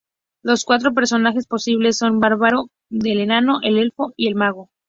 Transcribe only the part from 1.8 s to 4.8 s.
son el bárbaro, el enano, el elfo y el mago.